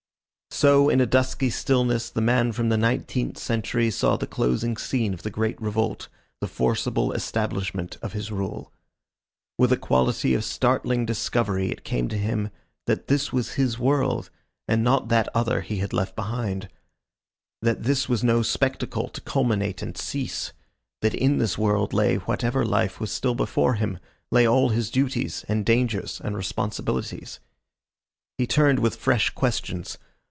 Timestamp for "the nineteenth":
2.69-3.37